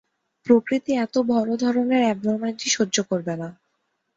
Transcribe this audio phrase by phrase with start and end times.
[0.47, 3.49] প্রকৃতি এত বড় ধরনের অ্যাবনর্ম্যালিটি সহ্য করবে না।